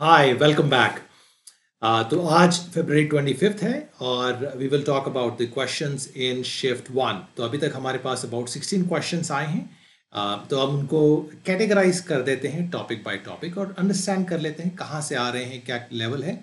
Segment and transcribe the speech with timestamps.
[0.00, 0.98] Hi welcome back
[2.10, 6.90] तो आज फरवरी twenty fifth है और we will talk about the questions in shift
[6.90, 9.68] one तो अभी तक हमारे पास अबाउट सिक्सटीन क्वेश्चंस आए हैं।
[10.12, 11.16] Uh, तो हम उनको
[11.46, 15.28] कैटेगराइज कर देते हैं टॉपिक बाय टॉपिक और अंडरस्टैंड कर लेते हैं कहाँ से आ
[15.28, 16.38] रहे हैं क्या लेवल है।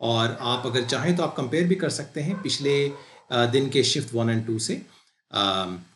[0.00, 3.82] और आप अगर चाहें तो आप कंपेयर भी कर सकते हैं पिछले uh, दिन के
[3.84, 4.80] शिफ्ट वन एंड टू से।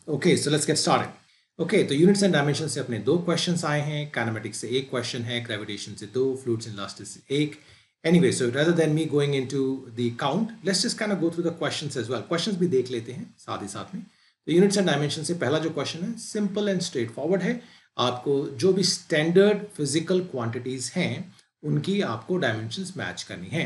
[0.09, 1.25] Okay so let's get started
[1.59, 5.21] okay तो यूनिट्स एंड डायमेंशन से अपने दो क्वेश्चंस आए हैं। काइनेमेटिक्स से एक क्वेश्चन
[5.21, 7.55] है ग्रेविटेशन से दो फ्लूइड्स एंड इलास्टिक से एक।
[8.03, 9.63] Anyway so rather than me going into
[9.97, 12.91] the count let's just kind of go through the questions as well questions भी देख
[12.91, 16.17] लेते हैं, साथ ही साथ में। तो यूनिट्स एंड डायमेंशन से पहला जो क्वेश्चन है
[16.17, 17.61] सिंपल एंड स्ट्रेट फॉरवर्ड है।
[17.97, 23.65] आपको जो भी स्टैंडर्ड फ़िज़िकल क्वांटिटीज हैं, उनकी आपको डायमेंशन मैच करनी है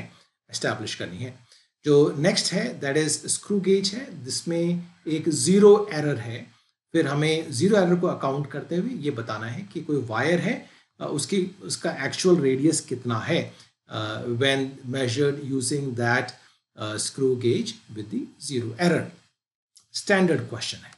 [0.49, 1.33] एस्टैब्लिश करनी है।
[1.85, 6.45] जो नेक्स्ट है दैट इज़ स्क्रू गेज है, जिसमें एक ज़ीरो एरर है।
[6.93, 10.55] फिर हमें ज़ीरो एरर को अकाउंट करते हुए ये बताना है कि कोई वायर है
[10.99, 13.41] उसकी, उसका एक्चुअल रेडियस कितना है
[13.89, 16.31] when measured using that
[16.99, 19.11] screw gauge with the zero error
[19.93, 20.91] standard question है।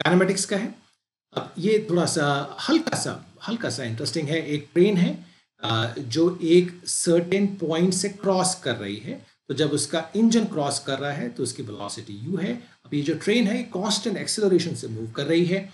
[0.00, 0.74] काइनेमेटिक्स का है।
[1.32, 2.26] अब ये थोड़ा सा
[2.68, 3.12] हल्का सा
[3.48, 5.24] हल्का सा इंटरेस्टिंग है। एक ट्रेन है
[5.98, 10.98] जो एक सर्टेन पॉइंट से क्रॉस कर रही है। तो जब उसका इंजन क्रॉस कर
[10.98, 12.52] रहा है तो उसकी वेलोसिटी यू है।
[12.84, 15.68] अब ये जो ट्रेन है कांस्टेंट एक्सेलरेशन से मूव कर रही है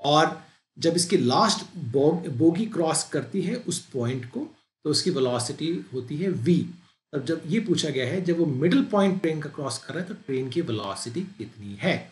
[0.00, 0.40] और
[0.76, 4.48] जब इसकी लास्ट बोगी क्रॉस करती है, उस पॉइंट को
[4.84, 6.64] तो उसकी वेलोसिटी होती है वी
[7.12, 10.02] अब जब ये पूछा गया है, जब वो मिडिल पॉइंट ट्रेन का क्रॉस कर रहा
[10.02, 12.10] है तो ट्रेन की वेलोसिटी कितनी है?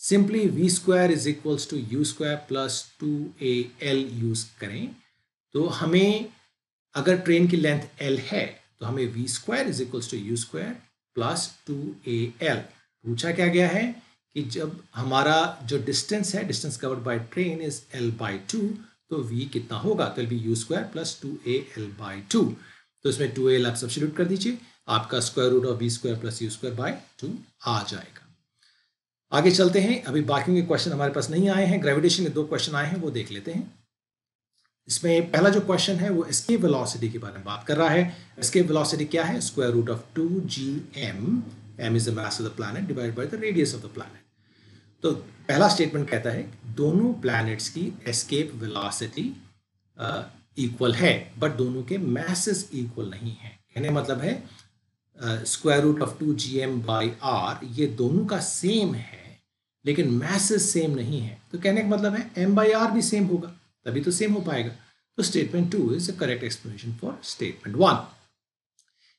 [0.00, 3.08] Simply v square is equals to u square plus two
[3.42, 4.96] a l use करें।
[5.54, 6.26] तो हमें,
[6.94, 10.76] अगर ट्रेन की लेंथ एल है तो हमें v square is equals to u square
[11.16, 11.74] plus two
[12.08, 12.56] a l
[13.04, 13.84] पूछा क्या गया है
[14.36, 18.60] कि जब हमारा जो डिस्टेंस है distance covered by train is l by two
[19.10, 20.06] तो वी कितना होगा?
[20.06, 22.44] तो v u square plus two a l by two
[23.04, 26.40] तो इसमें टू एल आप सब्सिट्यूट कर दीजिए, आपका square root of v square plus
[26.42, 27.32] u square by two
[27.66, 28.26] आ जाएगा।
[29.32, 32.44] आगे चलते हैं, अभी बाकी के क्वेश्चन हमारे पास नहीं आए हैं ग्रेविटेशन के दो
[32.44, 33.62] क्वेश्चन आए हैं, वो देख लेते हैं।
[34.88, 38.16] इसमें पहला जो क्वेश्चन है, वो एस्केप वेलोसिटी के बारे में बात कर रहा है।
[38.38, 39.40] एस्केप वेलोसिटी क्या है?
[39.40, 41.42] Square root of two G M
[41.80, 44.18] M is the mass of the planet divide by the radius of the planet
[45.02, 45.12] तो
[45.48, 46.42] पहला स्टेटमेंट कहता है
[46.76, 49.24] दोनों प्लैनेट्स की एस्केप वेलोसिटी
[50.58, 54.42] इक्वल है बट दोनों के मैसेस इक्वल नहीं है। कहने मतलब है
[55.46, 59.38] square root of two G M by R ये दोनों का सेम है,
[59.84, 63.26] लेकिन मैसेस सेम नहीं है। तो कहने का मतलब है एम बाई आर भी सेम
[63.26, 63.54] होगा।
[63.86, 64.70] तभी तो सेम हो पाएगा।
[65.18, 68.06] तो statement two is a correct explanation for statement one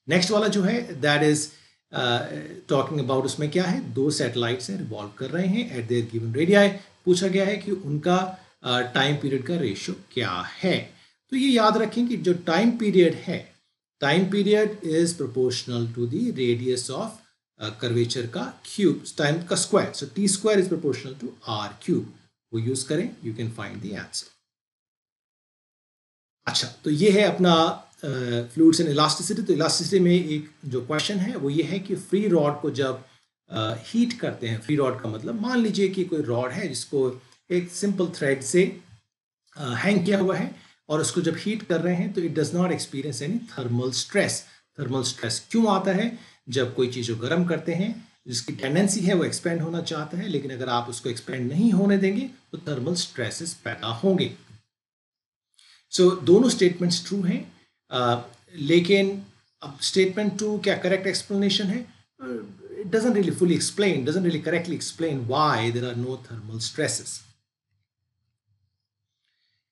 [0.08, 1.48] next वाला जो है दैट इज़
[2.70, 3.82] टॉकिंग अबाउट उसमें क्या है?
[3.94, 6.70] दो सैटेलाइट्स हैं रिवॉल्व कर रहे हैं एट देयर गिवन रेडियाई
[7.06, 8.18] पूछा गया है कि उनका
[8.66, 10.78] टाइम uh, पीरियड का रेशियो क्या है?
[11.32, 13.40] तो ये याद रखें कि जो टाइम पीरियड है
[14.02, 17.20] time period is proportional to the radius of
[17.80, 22.14] curvature का क्यूब टाइम का square so T square is proportional to R cube
[22.52, 24.41] वो यूज़ करें you can find the answer
[26.48, 27.86] अच्छा तो ये है अपना
[28.54, 32.28] फ्लूड्स एंड इलास्टिसिटी तो इलास्टिसिटी में एक जो क्वेश्चन है वो ये है कि फ्री
[32.28, 33.04] रॉड को जब
[33.54, 37.22] हीट uh, करते हैं फ्री रॉड का मतलब मान लीजिए कि कोई रॉड है जिसको
[37.52, 38.82] एक सिंपल थ्रेड से
[39.60, 40.56] हैंग uh, किया हुआ है
[40.90, 44.46] और उसको जब हीट कर रहे हैं तो it does not experience any thermal stress
[44.80, 46.20] thermal stress क्यों आता है?
[46.50, 50.28] जब कोई चीज़ को गर्म करते हैं जिसकी टेंडेंसी है वो एक्सपेंड होना चाहता है
[50.28, 54.51] लेकिन अगर आप उसको एक्सपेंड नहीं होने देंगे तो थर्मल स्ट्रेसेस पैदा होंगे।
[55.92, 57.42] सो so, दोनों स्टेटमेंट्स ट्रू हैं।
[57.92, 58.18] uh,
[58.56, 59.22] लेकिन
[59.62, 61.80] अब स्टेटमेंट टू क्या करेक्ट एक्सप्लेनेशन है?
[62.20, 67.20] It doesn't really fully explain doesn't really correctly explain why there are no thermal stresses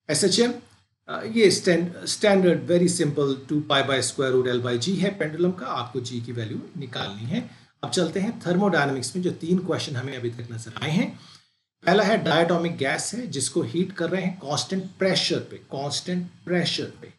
[0.10, 0.54] S H M
[1.36, 5.66] ये standard very simple two pi by square root l by g है pendulum का।
[5.66, 7.50] आपको जी की value निकालनी है।
[7.84, 11.08] अब चलते हैं थर्मोडायनेमिक्स में जो तीन क्वेश्चन हमें अभी तक नज़र आए हैं।
[11.84, 16.92] पहला है डायटोमिक गैस है, जिसको हीट कर रहे हैं कांस्टेंट प्रेशर पे कांस्टेंट प्रेशर
[17.02, 17.14] पे।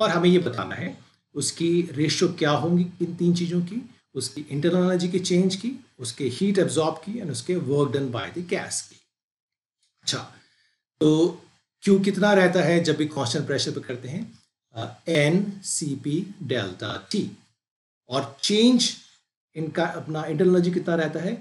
[0.00, 0.96] और हमें ये बताना है,
[1.34, 3.80] उसकी रेशियो क्या होंगी इन तीन चीज़ों की?
[4.14, 8.30] उसकी इंटरनल एनर्जी की चेंज की, उसके हीट एब्जॉर्ब की एंड उसके work done by
[8.30, 8.96] the gas की।
[10.04, 10.18] अच्छा
[11.00, 11.40] तो
[11.82, 14.32] क्यू कितना रहता है जब भी कांस्टेंट प्रेशर पे करते हैं?
[15.08, 17.30] N C p delta T
[18.10, 18.90] और चेंज
[19.56, 21.34] इनका अपना इंटरनल एनर्जी कितना रहता है?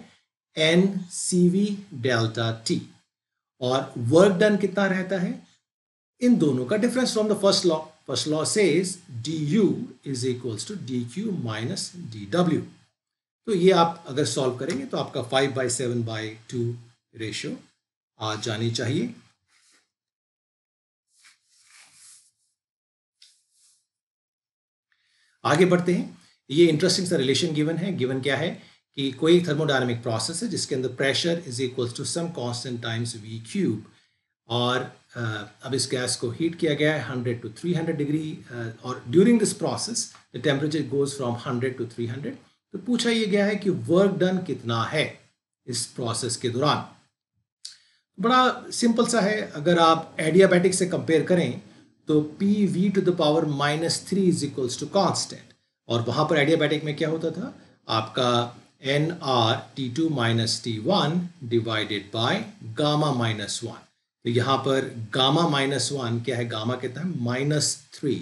[0.57, 1.65] N C v
[2.03, 2.81] delta T.
[3.61, 5.31] और वर्क डन कितना रहता है?
[6.21, 9.65] इन दोनों का difference from the first law first law says d U
[10.05, 12.61] is equals to d Q minus d W
[13.47, 16.63] तो ये आप अगर सॉल्व करेंगे तो आपका five by seven by two
[17.15, 17.57] ratio
[18.19, 19.13] आ जानी चाहिए।
[25.44, 26.17] आगे बढ़ते हैं।
[26.50, 28.51] ये इंटरेस्टिंग सा रिलेशन गिवन है। गिवन क्या है?
[28.97, 33.39] कि कोई थर्मोडायनामिक प्रोसेस है जिसके अंदर pressure is equals to some constant times v
[33.51, 33.85] cube
[34.49, 38.37] और अब इस गैस को हीट किया गया है 100 टू 300 डिग्री
[38.85, 42.33] और during this process the temperature goes from 100 to 300
[42.73, 45.05] तो पूछा ये गया है कि वर्क डन कितना है
[45.67, 46.85] इस प्रोसेस के दौरान।
[48.17, 51.61] बड़ा सिंपल सा है, अगर आप एडियाबैटिक से कंपेयर करें
[52.07, 55.53] तो P V to the power minus three is equals to constant
[55.89, 57.53] और वहाँ पर एडियाबैटिक में क्या होता था?
[57.89, 58.29] आपका
[58.83, 62.45] n R T two minus T one divided by
[62.77, 63.80] gamma minus one
[64.25, 66.45] तो यहाँ पर गामा माइनस वन क्या है?
[66.50, 67.21] गामा कितना है?
[67.24, 68.15] माइनस थ्री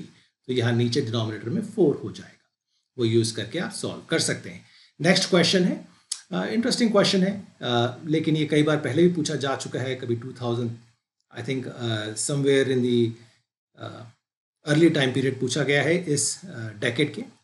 [0.47, 2.49] तो यहाँ नीचे डिनोमिनेटर में फोर हो जाएगा।
[2.97, 4.65] वो यूज़ करके आप सॉल्व कर सकते हैं।
[4.99, 5.73] नेक्स्ट क्वेश्चन है।
[6.53, 9.95] इंटरेस्टिंग uh, क्वेश्चन है। uh, लेकिन ये कई बार पहले भी पूछा जा चुका है
[9.95, 10.69] कभी 2000
[11.31, 11.65] I think
[12.17, 13.15] somewhere in the
[14.65, 17.40] early time period पूछा गया है इस डेकेड uh, के।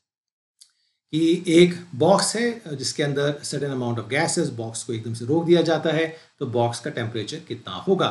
[1.14, 5.46] कि एक बॉक्स है, जिसके अंदर sudden amount of gases box को एकदम से रोक
[5.46, 6.06] दिया जाता है
[6.40, 8.08] तो बॉक्स का टेम्परेचर कितना होगा?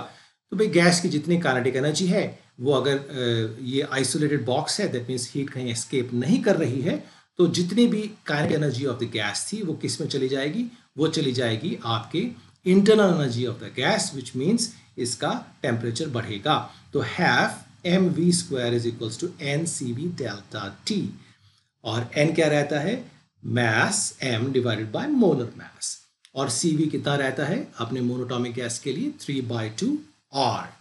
[0.52, 5.08] तो भाई गैस की जितनी काइनेटिक एनर्जी है, वो अगर ये आइसोलेटेड बॉक्स है दैट
[5.08, 7.02] मीन्स हीट कहीं एस्केप नहीं कर रही है
[7.38, 10.64] तो जितनी भी kinetic energy of the gas थी, वो किसमें चली जाएगी?
[10.98, 12.26] वो चली जाएगी आपके
[12.66, 15.32] internal energy of the gas which means इसका
[15.62, 16.56] टेम्परेचर बढ़ेगा।
[16.92, 21.00] तो half M v square is equals to n C v delta T
[21.86, 22.94] और एन क्या रहता है?
[23.42, 25.96] Mass M divided by molar mass
[26.34, 27.66] और सी वी कितना रहता है?
[27.78, 29.96] अपने मोनोटॉमिक गैस के लिए थ्री बाई टू
[30.34, 30.74] आर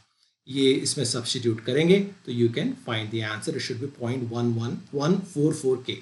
[0.47, 4.53] ये इसमें सब्सटीट्यूट करेंगे तो you can find the answer it should be point one
[4.53, 5.97] one one four four के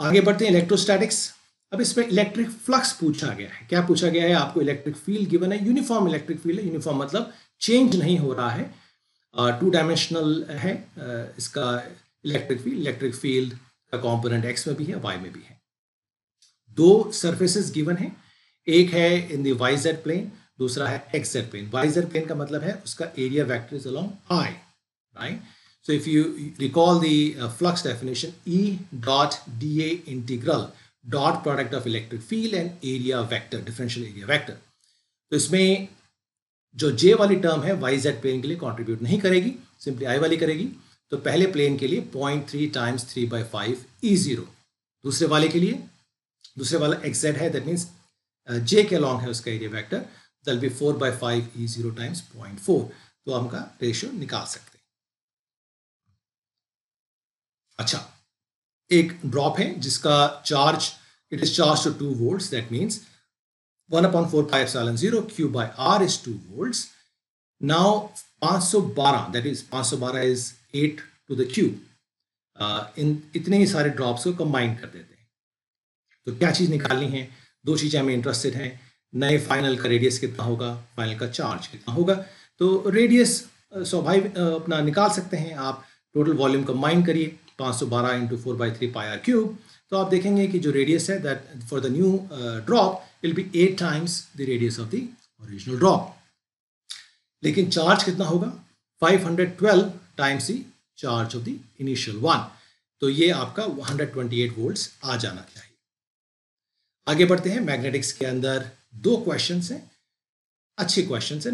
[0.00, 1.18] आगे बढ़ते हैं इलेक्ट्रोस्टैटिक्स
[1.72, 4.32] अब इसमें इलेक्ट्रिक फ्लक्स पूछा गया है। क्या पूछा गया है?
[4.34, 8.50] आपको इलेक्ट्रिक फ़ील्ड गिवन है। यूनिफॉर्म इलेक्ट्रिक फ़ील्ड है। यूनिफॉर्म मतलब चेंज नहीं हो रहा
[8.50, 8.64] है।
[9.60, 11.66] टू डायमेंशनल है। uh, इसका
[12.24, 13.54] इलेक्ट्रिक फ़ील्ड इलेक्ट्रिक फ़ील्ड
[13.92, 15.60] का कॉम्पोनेंट एक्स में भी है वाई में भी है।
[16.70, 18.12] दो सरफेसेस गिवन है।
[18.66, 22.26] एक है in the y z plane दूसरा है x z plane y z plane
[22.26, 25.42] का मतलब है उसका area vector is along i right
[25.86, 26.22] So if you
[26.60, 30.66] recall the uh, flux definition, E dot dA integral
[31.04, 34.56] dot product of electric field and area vector, differential area vector.
[35.32, 35.88] तो इसमें
[36.76, 40.18] जो J वाली term है Y Z plane के लिए contribute नहीं करेगी simply I
[40.18, 40.68] वाली करेगी।
[41.12, 44.46] तो पहले प्लेन के लिए point three times three by five E zero
[45.04, 45.72] दूसरे वाले के लिए?
[46.58, 47.86] दूसरे वाला एक्स जेड है that means
[48.48, 50.04] j k along है उसका एरिया वेक्टर
[50.44, 52.90] दल be four by five E zero times point four
[53.26, 54.78] तो हम का रेशियो निकाल सकते
[57.78, 58.06] अच्छा
[58.90, 60.16] एक ड्रॉप है जिसका
[60.46, 60.90] charge
[61.32, 63.00] it is charge to two volt that means
[63.90, 66.76] one upon four five seven zero Q by R is two volt
[67.60, 68.08] now
[68.42, 71.64] पाँच सौ बारह दैट इज़ पाँच सौ बारह is eight to the cube
[72.98, 75.28] in, इतने ही सारे ड्रॉप्स को कंबाइन कर देते हैं।
[76.26, 77.28] तो क्या चीज़ निकालनी है?
[77.64, 78.80] दो चीज़ें हमें इंटरेस्टेड हैं।
[79.12, 80.74] नए फाइनल का रेडियस कितना होगा?
[80.96, 82.14] फाइनल का चार्ज कितना होगा?
[82.60, 83.38] तो रेडियस
[83.74, 85.84] स्वाभाविक अपना निकाल सकते हैं आप।
[86.14, 89.58] टोटल वॉल्यूम कंबाइन करिए। पाँच सौ बारह into four by three R cube
[89.92, 92.12] तो आप देखेंगे कि जो रेडियस है that for the new
[92.66, 95.06] drop will be eight times the radius of the
[95.42, 96.16] original drop
[97.42, 98.52] लेकिन चार्ज कितना होगा?
[99.02, 100.64] 512 times the
[100.98, 102.48] charge of the initial one
[103.02, 105.68] तो ये आपका 128 वोल्ट्स आ जाना चाहिए
[107.06, 109.90] आगे बढ़ते हैं मैग्नेटिक्स के अंदर। दो क्वेश्चंस हैं।
[110.78, 111.52] अच्छे क्वेश्चंस हैं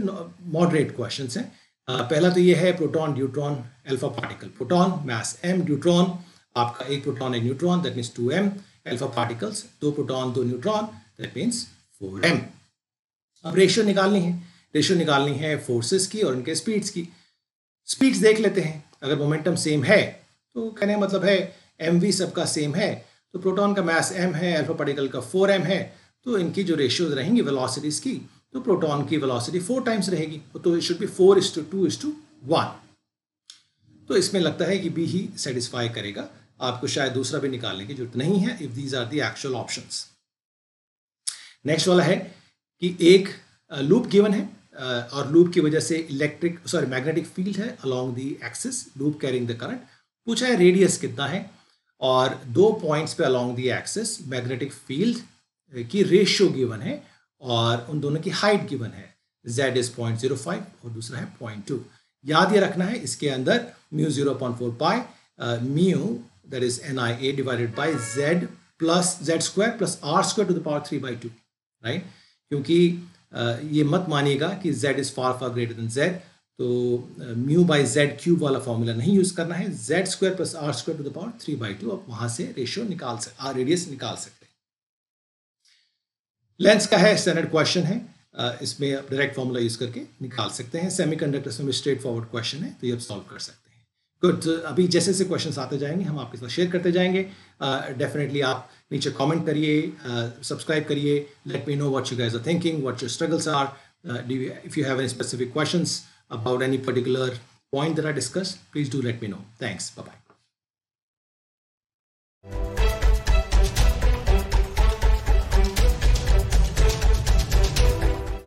[0.53, 1.47] मॉडरेट क्वेश्चंस हैं।
[1.89, 3.55] पहला तो ये है proton neutron
[3.89, 6.19] alpha particle proton mass M neutron
[6.57, 8.51] आपका एक प्रोटॉन एक neutron that means two M
[8.87, 10.87] alpha particles दो प्रोटॉन दो neutron
[11.21, 11.65] that means
[12.01, 12.41] four M
[13.45, 14.33] अब रेशियो निकालनी है।
[14.75, 17.09] रेशियो निकालनी है फोर्सेस की और उनके स्पीड्स की।
[17.89, 20.03] स्पीड्स देख लेते हैं। अगर मोमेंटम सेम है
[20.57, 21.37] तो कहने का मतलब है
[21.81, 22.95] एम वी सबका सेम है।
[23.35, 25.81] तो प्रोटॉन का मैस एम है अल्फ़ा पार्टिकल का फोर एम है
[26.27, 28.15] तो इनकी जो रेशियोज रहेंगी वेलोसिटीज की
[28.53, 31.87] तो प्रोटॉन की वेलोसिटी फोर टाइम्स रहेगी। तो it should be four is to two
[31.87, 32.13] two is
[32.45, 32.75] to
[34.09, 36.29] one इसमें लगता है कि बी ही सेटिस्फाई करेगा।
[36.61, 40.07] आपको शायद दूसरा भी निकालने की ज़रूरत नहीं है if these are the actual options
[41.67, 42.17] next वाला है
[42.83, 43.29] कि एक
[43.71, 44.49] लूप गिवन है
[45.13, 49.49] और लूप की वजह से इलेक्ट्रिक सॉरी मैग्नेटिक फ़ील्ड है along the axis loop carrying
[49.49, 49.81] the current
[50.27, 51.51] पूछा है रेडियस कितना है,
[52.01, 57.03] और दो पॉइंट्स पे along the axis magnetic field की रेशियो गिवन है,
[57.41, 61.27] और उन दोनों की हाइट गिवन है। Z is point zero five और दूसरा है
[61.41, 61.81] पॉइंट टू
[62.25, 65.01] याद ये रखना है, इसके अंदर mu zero point four pi
[65.71, 65.99] mu
[66.51, 68.47] that is N I A divided by z
[68.79, 71.29] plus z square plus R square to the power three by two
[71.85, 72.05] right
[72.51, 72.79] क्योंकि
[73.73, 76.11] ये मत मानिएगा कि z is far far greater than z.
[76.59, 76.67] तो
[77.39, 81.03] mu by Z cube वाला formula नहीं use करना है। Z square plus R square
[81.03, 84.47] to the power three by two आप वहाँ से रेशियो निकाल सकते रेडियस निकाल सकते
[84.47, 84.53] हैं।
[86.61, 88.01] लेंस का है स्टैंडर्ड क्वेश्चन है।
[88.63, 92.59] इसमें आप डायरेक्ट फॉर्मूला यूज़ करके निकाल सकते हैं। सेमी कंडक्टर्स में स्ट्रेट फॉरवर्ड क्वेश्चन
[92.59, 93.85] है तो ये आप सॉल्व कर सकते हैं।
[94.23, 97.23] गुड तो अभी जैसे जैसे क्वेश्चन आते जाएँगे हम आपके साथ शेयर करते जाएँगे।
[97.99, 99.82] डेफिनेटली uh, आप नीचे कमेंट करिए
[100.44, 103.76] सब्सक्राइब uh, करिए let me know what you guys are thinking what your struggles are
[104.66, 106.02] if you have any specific questions
[106.32, 107.32] about any particular
[107.74, 109.44] point that I discussed, please do let me know.
[109.60, 109.92] Thanks.
[109.92, 110.25] Bye bye.